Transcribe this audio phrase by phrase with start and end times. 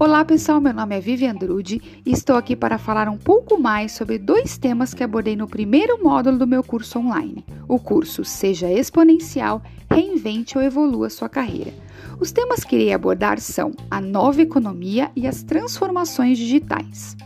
[0.00, 3.90] Olá pessoal, meu nome é Vivian Drude e estou aqui para falar um pouco mais
[3.90, 8.70] sobre dois temas que abordei no primeiro módulo do meu curso online, o curso Seja
[8.70, 11.74] Exponencial, Reinvente ou Evolua Sua Carreira.
[12.20, 17.16] Os temas que irei abordar são a nova economia e as transformações digitais.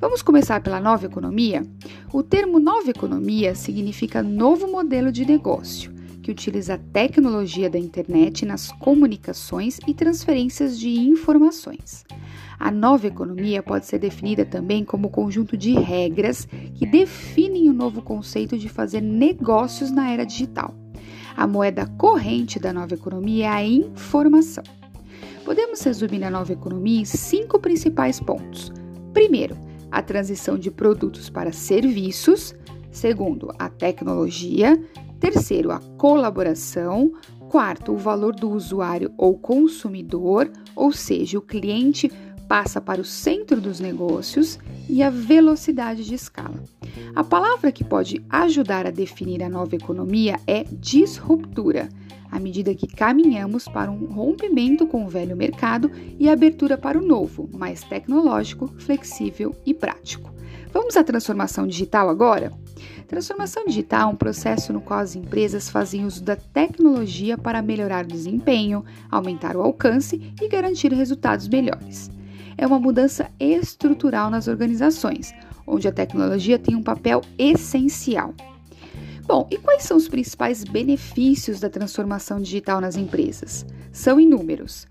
[0.00, 1.66] Vamos começar pela nova economia?
[2.12, 8.44] O termo nova economia significa novo modelo de negócio que utiliza a tecnologia da internet
[8.44, 12.04] nas comunicações e transferências de informações.
[12.58, 18.02] A nova economia pode ser definida também como conjunto de regras que definem o novo
[18.02, 20.74] conceito de fazer negócios na era digital.
[21.36, 24.64] A moeda corrente da nova economia é a informação.
[25.44, 28.70] Podemos resumir a nova economia em cinco principais pontos.
[29.12, 29.56] Primeiro,
[29.90, 32.54] a transição de produtos para serviços.
[32.90, 34.78] Segundo, a tecnologia.
[35.20, 37.12] Terceiro, a colaboração.
[37.50, 42.10] Quarto, o valor do usuário ou consumidor, ou seja, o cliente
[42.48, 46.62] passa para o centro dos negócios e a velocidade de escala.
[47.14, 51.88] A palavra que pode ajudar a definir a nova economia é disruptura,
[52.30, 57.06] à medida que caminhamos para um rompimento com o velho mercado e abertura para o
[57.06, 60.32] novo, mais tecnológico, flexível e prático.
[60.72, 62.52] Vamos à transformação digital agora?
[63.06, 68.04] Transformação digital é um processo no qual as empresas fazem uso da tecnologia para melhorar
[68.04, 72.10] o desempenho, aumentar o alcance e garantir resultados melhores
[72.60, 75.32] é uma mudança estrutural nas organizações,
[75.66, 78.34] onde a tecnologia tem um papel essencial.
[79.26, 83.64] Bom, e quais são os principais benefícios da transformação digital nas empresas?
[83.90, 84.86] São inúmeros: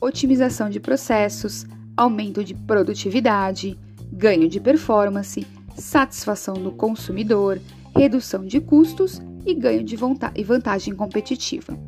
[0.00, 1.64] otimização de processos,
[1.96, 3.78] aumento de produtividade,
[4.12, 5.46] ganho de performance,
[5.76, 7.60] satisfação do consumidor,
[7.94, 11.78] redução de custos e ganho de vantagem competitiva.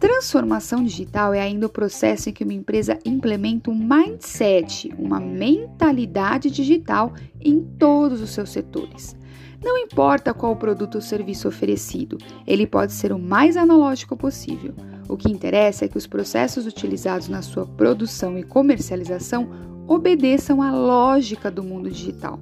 [0.00, 6.50] Transformação digital é ainda o processo em que uma empresa implementa um mindset, uma mentalidade
[6.50, 9.16] digital em todos os seus setores.
[9.62, 14.74] Não importa qual produto ou serviço oferecido, ele pode ser o mais analógico possível.
[15.08, 19.48] O que interessa é que os processos utilizados na sua produção e comercialização
[19.86, 22.40] obedeçam à lógica do mundo digital.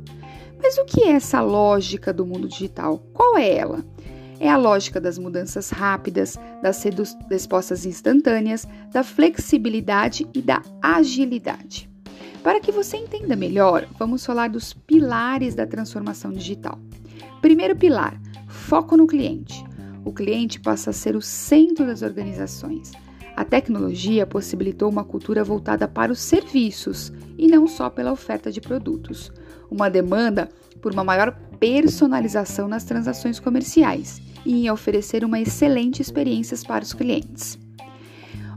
[0.62, 2.98] Mas o que é essa lógica do mundo digital?
[3.12, 3.84] Qual é ela?
[4.40, 6.82] é a lógica das mudanças rápidas, das
[7.28, 11.90] respostas instantâneas, da flexibilidade e da agilidade.
[12.42, 16.78] Para que você entenda melhor, vamos falar dos pilares da transformação digital.
[17.42, 18.18] Primeiro pilar:
[18.48, 19.62] foco no cliente.
[20.06, 22.92] O cliente passa a ser o centro das organizações.
[23.36, 28.60] A tecnologia possibilitou uma cultura voltada para os serviços e não só pela oferta de
[28.60, 29.30] produtos.
[29.70, 30.48] Uma demanda
[30.80, 36.92] por uma maior personalização nas transações comerciais e em oferecer uma excelente experiência para os
[36.92, 37.58] clientes.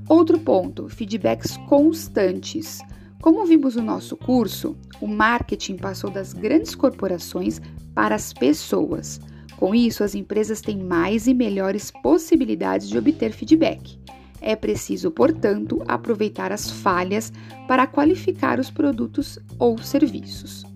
[0.07, 2.79] Outro ponto: feedbacks constantes.
[3.21, 7.61] Como vimos no nosso curso, o marketing passou das grandes corporações
[7.95, 9.19] para as pessoas.
[9.55, 13.97] Com isso, as empresas têm mais e melhores possibilidades de obter feedback.
[14.41, 17.31] É preciso, portanto, aproveitar as falhas
[17.65, 20.72] para qualificar os produtos ou serviços.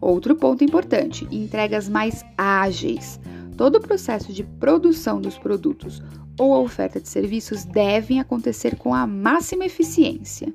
[0.00, 3.20] Outro ponto importante: entregas mais ágeis.
[3.56, 6.02] Todo o processo de produção dos produtos
[6.38, 10.52] ou a oferta de serviços devem acontecer com a máxima eficiência.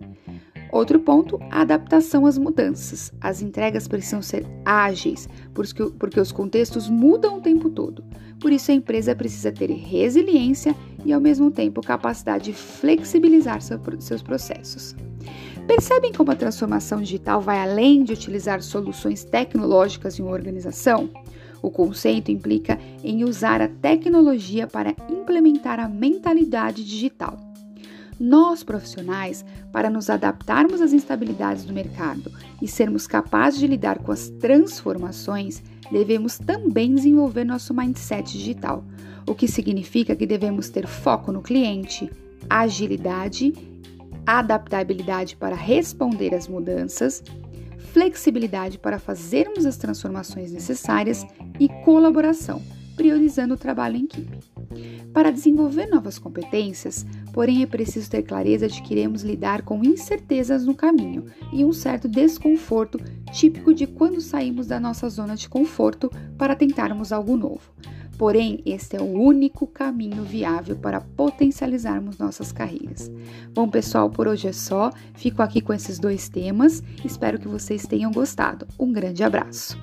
[0.72, 3.12] Outro ponto, a adaptação às mudanças.
[3.20, 8.04] As entregas precisam ser ágeis, porque, porque os contextos mudam o tempo todo.
[8.40, 13.80] Por isso, a empresa precisa ter resiliência e, ao mesmo tempo, capacidade de flexibilizar seu,
[14.00, 14.96] seus processos.
[15.70, 21.12] Percebem como a transformação digital vai além de utilizar soluções tecnológicas em uma organização?
[21.62, 27.38] O conceito implica em usar a tecnologia para implementar a mentalidade digital.
[28.20, 34.12] Nós, profissionais, para nos adaptarmos às instabilidades do mercado e sermos capazes de lidar com
[34.12, 38.84] as transformações, devemos também desenvolver nosso mindset digital,
[39.28, 42.12] o que significa que devemos ter foco no cliente,
[42.50, 43.54] agilidade,
[44.38, 47.24] adaptabilidade para responder às mudanças,
[47.92, 51.26] flexibilidade para fazermos as transformações necessárias
[51.60, 52.62] e colaboração,
[52.96, 54.38] priorizando o trabalho em equipe.
[55.12, 57.04] Para desenvolver novas competências,
[57.34, 61.74] porém é preciso ter clareza de que iremos lidar com incertezas no caminho e um
[61.74, 63.00] certo desconforto
[63.32, 67.72] típico de quando saímos da nossa zona de conforto para tentarmos algo novo.
[68.20, 73.10] Porém, este é o único caminho viável para potencializarmos nossas carreiras.
[73.54, 74.92] Bom, pessoal, por hoje é só.
[75.14, 76.84] Fico aqui com esses dois temas.
[77.06, 78.68] Espero que vocês tenham gostado.
[78.78, 79.80] Um grande abraço.